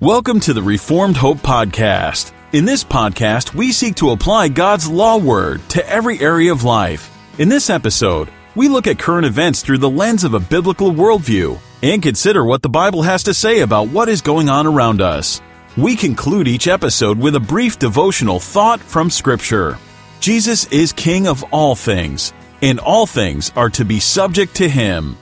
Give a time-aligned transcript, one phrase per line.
[0.00, 2.30] Welcome to the Reformed Hope Podcast.
[2.52, 7.12] In this podcast, we seek to apply God's law word to every area of life.
[7.40, 11.58] In this episode, we look at current events through the lens of a biblical worldview
[11.82, 15.42] and consider what the Bible has to say about what is going on around us.
[15.76, 19.78] We conclude each episode with a brief devotional thought from Scripture.
[20.20, 25.16] Jesus is King of all things, and all things are to be subject to Him.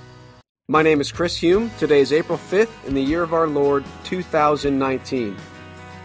[0.69, 1.71] My name is Chris Hume.
[1.79, 5.37] Today is April 5th in the year of our Lord 2019.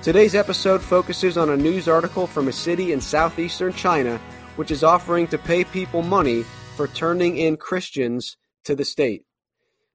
[0.03, 4.21] Today's episode focuses on a news article from a city in southeastern China
[4.57, 6.43] which is offering to pay people money
[6.75, 9.25] for turning in Christians to the state.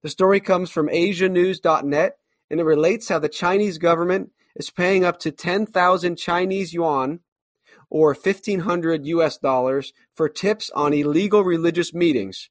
[0.02, 2.18] The story comes from asianews.net
[2.50, 7.20] and it relates how the Chinese government is paying up to 10,000 Chinese yuan
[7.88, 12.50] or 1500 US dollars for tips on illegal religious meetings.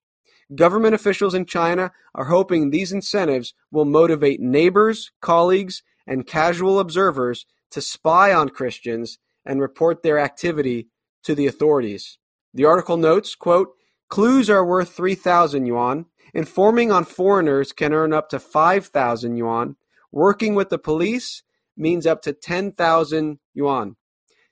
[0.53, 7.47] Government officials in China are hoping these incentives will motivate neighbors, colleagues, and casual observers
[7.71, 10.87] to spy on Christians and report their activity
[11.23, 12.19] to the authorities.
[12.53, 13.69] The article notes, quote,
[14.07, 16.05] clues are worth 3,000 yuan.
[16.33, 19.77] Informing on foreigners can earn up to 5,000 yuan.
[20.11, 21.41] Working with the police
[21.75, 23.95] means up to 10,000 yuan.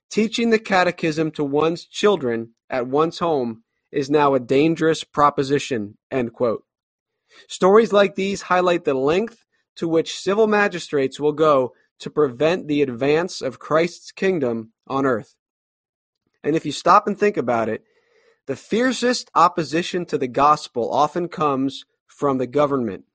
[0.10, 3.64] Teaching the catechism to one's children at one's home
[3.94, 5.98] is now a dangerous proposition.
[6.12, 6.64] End quote.
[7.48, 12.82] Stories like these highlight the length to which civil magistrates will go to prevent the
[12.82, 15.36] advance of Christ's kingdom on earth.
[16.44, 17.84] And if you stop and think about it,
[18.46, 23.06] the fiercest opposition to the gospel often comes from the government.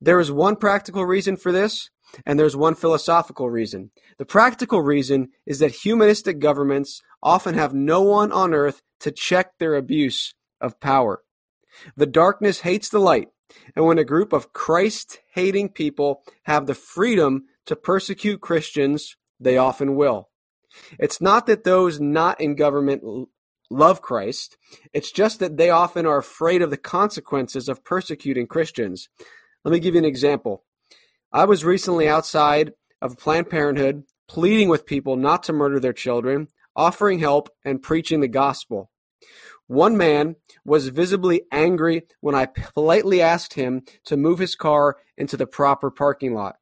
[0.00, 1.88] There is one practical reason for this,
[2.26, 3.90] and there's one philosophical reason.
[4.18, 9.58] The practical reason is that humanistic governments often have no one on earth to check
[9.58, 11.22] their abuse of power.
[11.96, 13.28] The darkness hates the light,
[13.74, 19.56] and when a group of Christ hating people have the freedom to persecute Christians, they
[19.56, 20.28] often will.
[20.98, 23.02] It's not that those not in government
[23.70, 24.56] love Christ,
[24.92, 29.08] it's just that they often are afraid of the consequences of persecuting Christians.
[29.64, 30.64] Let me give you an example.
[31.32, 36.48] I was recently outside of Planned Parenthood pleading with people not to murder their children,
[36.76, 38.90] offering help, and preaching the gospel.
[39.66, 45.36] One man was visibly angry when I politely asked him to move his car into
[45.36, 46.56] the proper parking lot.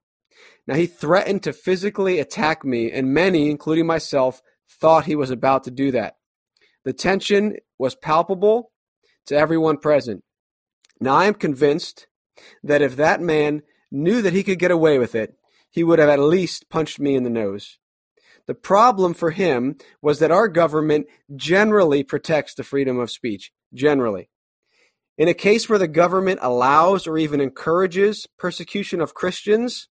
[0.66, 4.40] Now, he threatened to physically attack me, and many, including myself,
[4.70, 6.16] thought he was about to do that.
[6.84, 8.70] The tension was palpable
[9.26, 10.22] to everyone present.
[11.00, 12.06] Now, I am convinced
[12.62, 15.34] that if that man knew that he could get away with it,
[15.70, 17.78] he would have at least punched me in the nose.
[18.46, 23.52] The problem for him was that our government generally protects the freedom of speech.
[23.72, 24.28] Generally.
[25.16, 29.88] In a case where the government allows or even encourages persecution of Christians,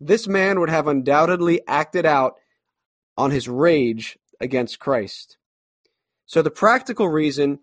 [0.00, 2.34] this man would have undoubtedly acted out
[3.16, 5.38] on his rage against Christ.
[6.26, 7.60] So, the practical reason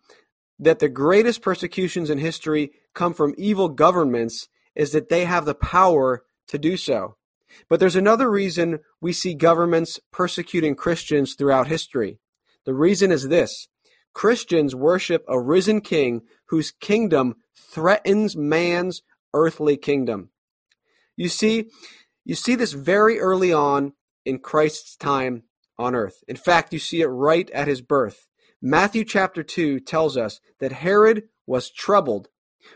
[0.58, 5.56] that the greatest persecutions in history come from evil governments is that they have the
[5.56, 7.18] power to do so.
[7.70, 12.20] But there's another reason we see governments persecuting Christians throughout history.
[12.66, 13.68] The reason is this
[14.14, 19.02] Christians worship a risen king whose kingdom threatens man's
[19.34, 20.30] earthly kingdom.
[21.16, 21.70] You see,
[22.24, 23.94] you see this very early on
[24.26, 25.44] in Christ's time
[25.78, 26.24] on earth.
[26.28, 28.28] In fact, you see it right at his birth.
[28.62, 32.30] Matthew chapter 2 tells us that Herod was troubled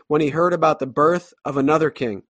[0.06, 2.24] when he heard about the birth of another king,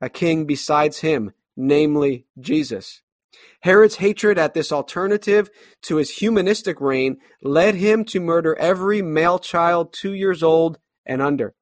[0.00, 3.02] a king besides him, namely Jesus.
[3.62, 5.50] Herod's hatred at this alternative
[5.82, 11.20] to his humanistic reign led him to murder every male child two years old and
[11.20, 11.54] under.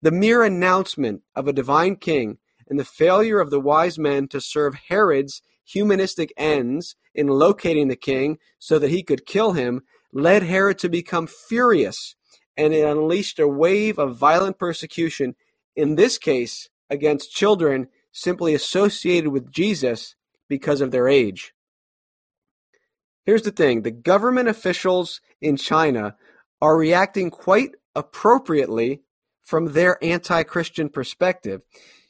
[0.00, 2.38] The mere announcement of a divine king
[2.68, 7.96] and the failure of the wise men to serve Herod's humanistic ends in locating the
[7.96, 12.14] king so that he could kill him led Herod to become furious
[12.56, 15.36] and it unleashed a wave of violent persecution,
[15.76, 17.86] in this case against children
[18.18, 20.14] simply associated with Jesus
[20.48, 21.54] because of their age.
[23.24, 26.16] Here's the thing the government officials in China
[26.60, 29.02] are reacting quite appropriately
[29.42, 31.62] from their anti Christian perspective.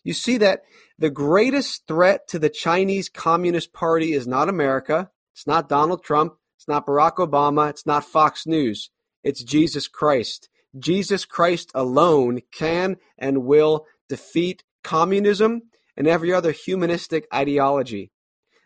[0.04, 0.62] You see that
[0.98, 6.34] the greatest threat to the Chinese Communist Party is not America, it's not Donald Trump,
[6.56, 8.90] it's not Barack Obama, it's not Fox News.
[9.22, 10.48] It's Jesus Christ.
[10.78, 15.62] Jesus Christ alone can and will defeat communism
[15.98, 18.12] and every other humanistic ideology.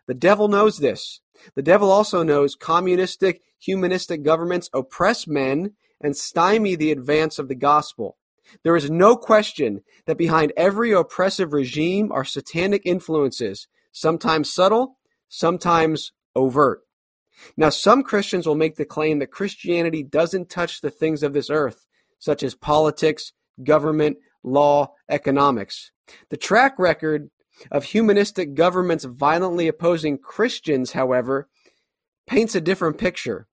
[0.07, 1.21] The devil knows this.
[1.57, 7.55] The devil also knows communistic, humanistic governments oppress men and stymie the advance of the
[7.55, 8.19] gospel.
[8.65, 16.13] There is no question that behind every oppressive regime are satanic influences, sometimes subtle, sometimes
[16.37, 16.83] overt.
[17.57, 21.49] Now, some Christians will make the claim that Christianity doesn't touch the things of this
[21.49, 21.87] earth,
[22.19, 23.33] such as politics,
[23.65, 25.93] government, law, economics.
[26.31, 27.31] The track record
[27.71, 31.49] of humanistic governments violently opposing Christians, however,
[32.27, 33.47] paints a different picture.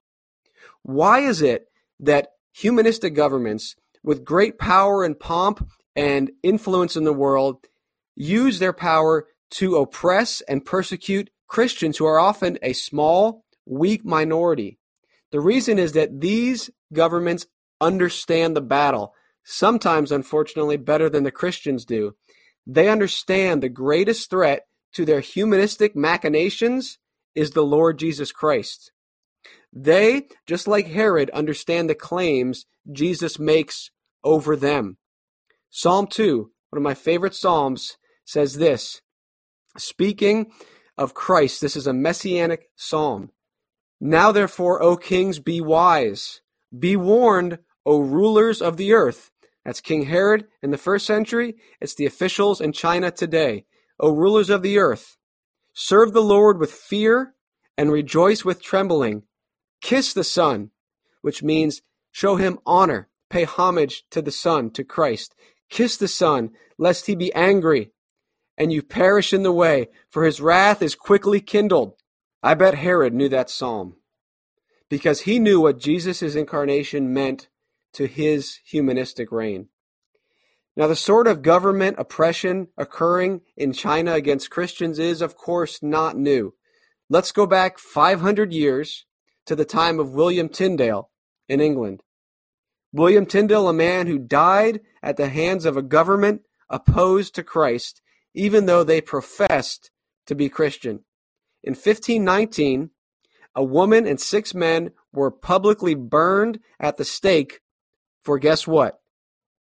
[0.83, 1.67] Why is it
[1.99, 7.65] that humanistic governments with great power and pomp and influence in the world
[8.15, 14.79] use their power to oppress and persecute Christians who are often a small, weak minority?
[15.31, 17.45] The reason is that these governments
[17.81, 19.13] understand the battle,
[19.43, 22.15] sometimes, unfortunately, better than the Christians do.
[22.71, 26.99] They understand the greatest threat to their humanistic machinations
[27.33, 28.91] is the Lord Jesus Christ.
[29.73, 33.89] They, just like Herod, understand the claims Jesus makes
[34.23, 34.97] over them.
[35.71, 39.01] Psalm 2, one of my favorite Psalms, says this
[39.75, 40.51] Speaking
[40.95, 43.31] of Christ, this is a messianic psalm.
[43.99, 46.41] Now, therefore, O kings, be wise.
[46.77, 49.31] Be warned, O rulers of the earth.
[49.65, 51.55] That's King Herod in the first century.
[51.81, 53.65] It's the officials in China today.
[53.99, 55.17] O rulers of the earth,
[55.73, 57.33] serve the Lord with fear
[57.77, 59.23] and rejoice with trembling.
[59.81, 60.71] Kiss the Son,
[61.21, 65.35] which means show him honor, pay homage to the Son, to Christ.
[65.69, 67.91] Kiss the Son, lest he be angry
[68.59, 71.93] and you perish in the way, for his wrath is quickly kindled.
[72.43, 73.95] I bet Herod knew that psalm
[74.89, 77.47] because he knew what Jesus' incarnation meant
[77.93, 79.67] to his humanistic reign.
[80.75, 86.17] Now, the sort of government oppression occurring in China against Christians is, of course, not
[86.17, 86.53] new.
[87.09, 89.05] Let's go back 500 years
[89.45, 91.09] to the time of William Tyndale
[91.47, 92.03] in England.
[92.93, 98.01] William Tyndale, a man who died at the hands of a government opposed to Christ,
[98.33, 99.91] even though they professed
[100.27, 101.03] to be Christian.
[101.63, 102.91] In 1519,
[103.55, 107.59] a woman and six men were publicly burned at the stake
[108.29, 108.99] for guess what?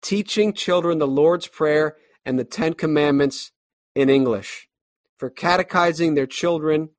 [0.01, 1.95] Teaching children the Lord's Prayer
[2.25, 3.53] and the Ten Commandments
[3.95, 4.67] in English,
[5.15, 6.89] for catechizing their children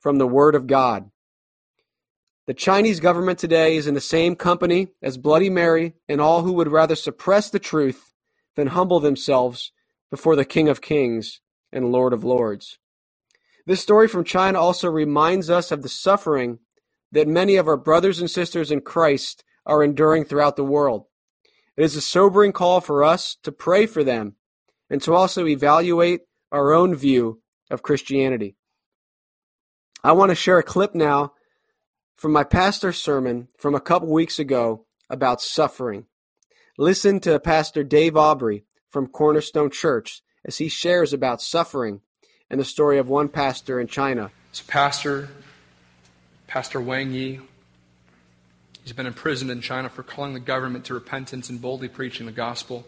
[0.00, 1.10] from the Word of God.
[2.46, 6.52] The Chinese government today is in the same company as Bloody Mary and all who
[6.52, 8.12] would rather suppress the truth
[8.54, 9.72] than humble themselves
[10.10, 11.40] before the King of Kings
[11.72, 12.78] and Lord of Lords.
[13.64, 16.58] This story from China also reminds us of the suffering
[17.12, 21.06] that many of our brothers and sisters in Christ are enduring throughout the world.
[21.76, 24.36] It is a sobering call for us to pray for them
[24.90, 26.20] and to also evaluate
[26.50, 28.56] our own view of Christianity.
[30.04, 31.32] I want to share a clip now
[32.16, 36.06] from my pastor's sermon from a couple weeks ago about suffering.
[36.76, 42.00] Listen to Pastor Dave Aubrey from Cornerstone Church as he shares about suffering
[42.50, 44.30] and the story of one pastor in China.
[44.52, 45.28] So, Pastor,
[46.46, 47.40] Pastor Wang Yi,
[48.82, 52.32] he's been imprisoned in China for calling the government to repentance and boldly preaching the
[52.32, 52.84] gospel.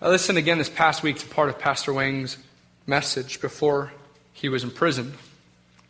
[0.00, 2.38] I listened again this past week to part of Pastor Wang's
[2.86, 3.92] message before
[4.32, 5.14] he was imprisoned.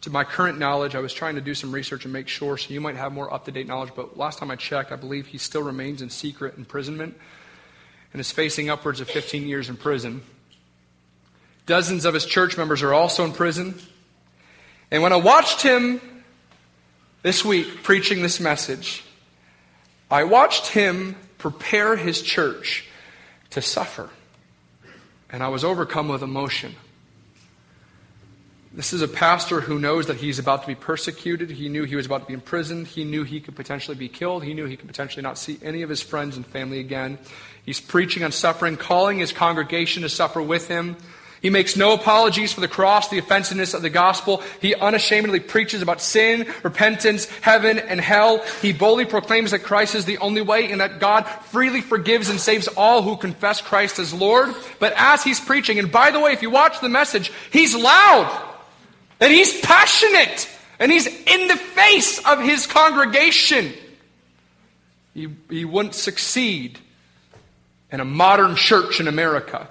[0.03, 2.73] To my current knowledge, I was trying to do some research and make sure, so
[2.73, 5.27] you might have more up to date knowledge, but last time I checked, I believe
[5.27, 7.17] he still remains in secret imprisonment
[8.13, 10.23] and is facing upwards of 15 years in prison.
[11.67, 13.79] Dozens of his church members are also in prison.
[14.91, 16.01] And when I watched him
[17.23, 19.05] this week preaching this message,
[20.11, 22.87] I watched him prepare his church
[23.51, 24.11] to suffer.
[25.31, 26.75] And I was overcome with emotion.
[28.73, 31.51] This is a pastor who knows that he's about to be persecuted.
[31.51, 32.87] He knew he was about to be imprisoned.
[32.87, 34.45] He knew he could potentially be killed.
[34.45, 37.19] He knew he could potentially not see any of his friends and family again.
[37.65, 40.97] He's preaching on suffering, calling his congregation to suffer with him.
[41.41, 44.43] He makes no apologies for the cross, the offensiveness of the gospel.
[44.61, 48.45] He unashamedly preaches about sin, repentance, heaven, and hell.
[48.61, 52.39] He boldly proclaims that Christ is the only way and that God freely forgives and
[52.39, 54.55] saves all who confess Christ as Lord.
[54.79, 58.49] But as he's preaching, and by the way, if you watch the message, he's loud
[59.19, 60.47] and he's passionate
[60.79, 63.73] and he's in the face of his congregation.
[65.15, 66.79] He, he wouldn't succeed
[67.91, 69.69] in a modern church in America.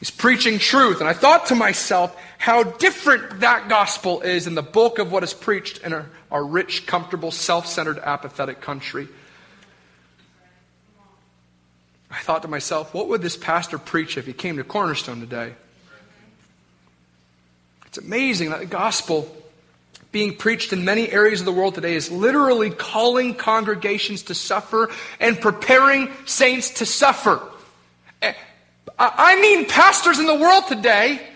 [0.00, 1.00] He's preaching truth.
[1.00, 5.22] And I thought to myself how different that gospel is in the bulk of what
[5.22, 9.08] is preached in our, our rich, comfortable, self centered, apathetic country.
[12.10, 15.52] I thought to myself, what would this pastor preach if he came to Cornerstone today?
[17.86, 19.36] It's amazing that the gospel
[20.12, 24.90] being preached in many areas of the world today is literally calling congregations to suffer
[25.20, 27.40] and preparing saints to suffer.
[29.02, 31.26] I mean, pastors in the world today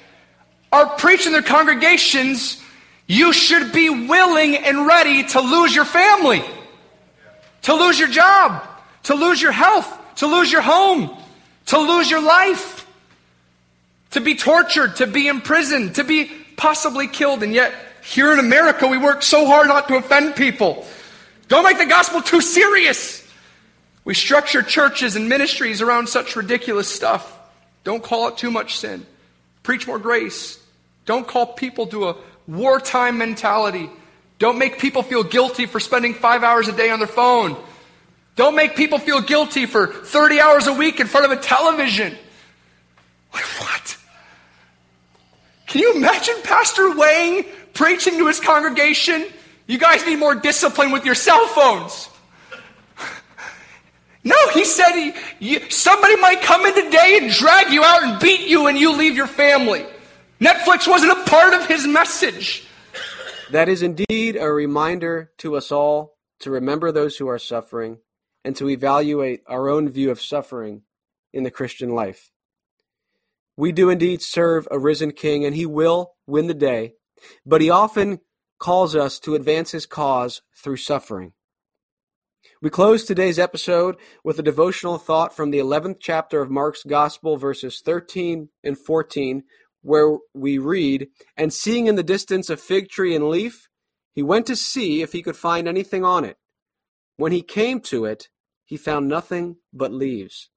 [0.70, 2.62] are preaching their congregations,
[3.06, 6.44] you should be willing and ready to lose your family,
[7.62, 8.62] to lose your job,
[9.04, 11.10] to lose your health, to lose your home,
[11.66, 12.86] to lose your life,
[14.10, 17.42] to be tortured, to be imprisoned, to be possibly killed.
[17.42, 20.86] And yet, here in America, we work so hard not to offend people.
[21.48, 23.26] Don't make the gospel too serious.
[24.04, 27.40] We structure churches and ministries around such ridiculous stuff.
[27.84, 29.06] Don't call it too much sin.
[29.62, 30.58] Preach more grace.
[31.04, 33.90] Don't call people to a wartime mentality.
[34.38, 37.56] Don't make people feel guilty for spending five hours a day on their phone.
[38.36, 42.16] Don't make people feel guilty for 30 hours a week in front of a television.
[43.32, 43.96] Like, what?
[45.68, 49.26] Can you imagine Pastor Wang preaching to his congregation?
[49.66, 52.08] You guys need more discipline with your cell phones.
[54.24, 58.20] No, he said he, you, somebody might come in today and drag you out and
[58.20, 59.84] beat you and you leave your family.
[60.40, 62.66] Netflix wasn't a part of his message.
[63.50, 67.98] That is indeed a reminder to us all to remember those who are suffering
[68.44, 70.82] and to evaluate our own view of suffering
[71.32, 72.30] in the Christian life.
[73.56, 76.94] We do indeed serve a risen king, and he will win the day,
[77.46, 78.20] but he often
[78.58, 81.32] calls us to advance his cause through suffering.
[82.64, 87.36] We close today's episode with a devotional thought from the 11th chapter of Mark's Gospel,
[87.36, 89.42] verses 13 and 14,
[89.82, 93.68] where we read, And seeing in the distance a fig tree and leaf,
[94.14, 96.38] he went to see if he could find anything on it.
[97.18, 98.30] When he came to it,
[98.64, 100.48] he found nothing but leaves,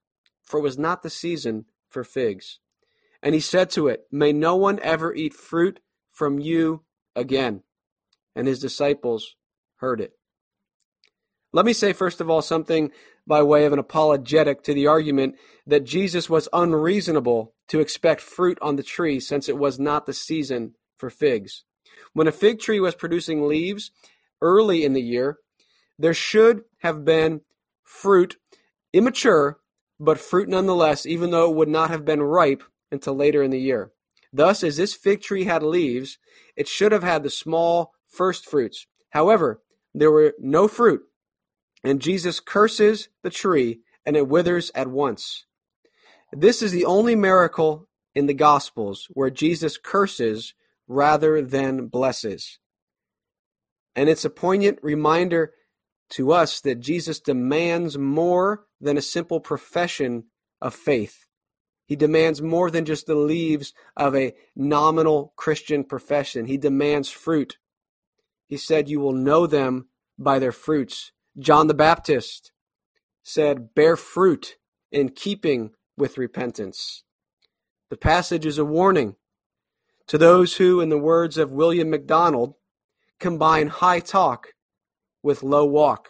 [0.46, 2.60] for it was not the season for figs.
[3.22, 6.86] And he said to it, May no one ever eat fruit from you
[7.18, 7.64] again.
[8.34, 9.36] And his disciples
[9.80, 10.14] heard it.
[11.54, 12.92] Let me say, first of all, something
[13.26, 15.36] by way of an apologetic to the argument
[15.66, 20.14] that Jesus was unreasonable to expect fruit on the tree since it was not the
[20.14, 21.64] season for figs.
[22.14, 23.92] When a fig tree was producing leaves
[24.42, 25.38] early in the year,
[25.98, 27.42] there should have been
[27.84, 28.38] fruit,
[28.94, 29.60] immature,
[30.00, 33.60] but fruit nonetheless, even though it would not have been ripe until later in the
[33.60, 33.92] year.
[34.32, 36.18] Thus, as this fig tree had leaves,
[36.56, 38.86] it should have had the small first fruits.
[39.12, 39.62] However,
[39.94, 41.02] there were no fruit
[41.84, 45.46] and Jesus curses the tree, and it withers at once.
[46.32, 50.54] This is the only miracle in the Gospels where Jesus curses
[50.88, 52.60] rather than blesses.
[53.96, 55.54] And it's a poignant reminder
[56.12, 60.26] to us that Jesus demands more than a simple profession
[60.62, 61.26] of faith.
[61.88, 66.46] He demands more than just the leaves of a nominal Christian profession.
[66.46, 67.58] He demands fruit.
[68.48, 71.12] He said, You will know them by their fruits.
[71.40, 72.52] John the Baptist
[73.22, 74.58] said, Bear fruit
[74.92, 77.04] in keeping with repentance.
[77.90, 79.16] The passage is a warning
[80.08, 82.56] to those who, in the words of William MacDonald,
[83.20, 84.54] combine high talk
[85.22, 86.10] with low walk.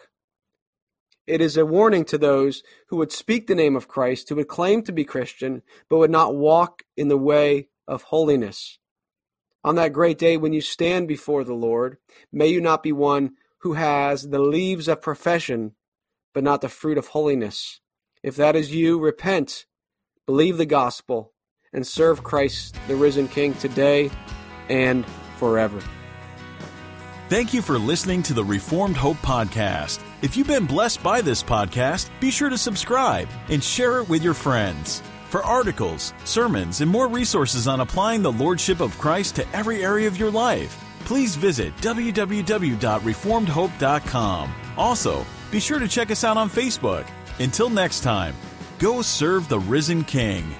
[1.26, 4.48] It is a warning to those who would speak the name of Christ, who would
[4.48, 8.78] claim to be Christian, but would not walk in the way of holiness.
[9.62, 11.98] On that great day when you stand before the Lord,
[12.32, 15.72] may you not be one who has the leaves of profession,
[16.34, 17.80] but not the fruit of holiness.
[18.22, 19.66] If that is you, repent,
[20.26, 21.32] believe the gospel,
[21.72, 24.10] and serve Christ, the risen King, today
[24.68, 25.04] and
[25.36, 25.82] forever.
[27.28, 30.00] Thank you for listening to the Reformed Hope Podcast.
[30.22, 34.22] If you've been blessed by this podcast, be sure to subscribe and share it with
[34.22, 35.02] your friends.
[35.28, 40.08] For articles, sermons, and more resources on applying the Lordship of Christ to every area
[40.08, 44.54] of your life, please visit www.reformedhope.com.
[44.76, 47.06] Also, be sure to check us out on Facebook.
[47.40, 48.34] Until next time,
[48.78, 50.54] go serve the risen King.